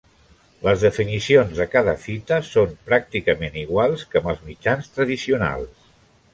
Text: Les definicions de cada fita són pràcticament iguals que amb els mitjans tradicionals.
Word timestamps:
Les 0.67 0.85
definicions 0.85 1.51
de 1.59 1.67
cada 1.73 1.93
fita 2.07 2.41
són 2.49 2.73
pràcticament 2.89 3.61
iguals 3.67 4.09
que 4.15 4.23
amb 4.25 4.33
els 4.35 4.45
mitjans 4.51 4.93
tradicionals. 4.99 5.89